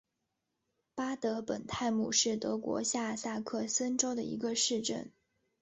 [0.95, 5.11] 巴德本泰姆是德国下萨克森州的一个市镇。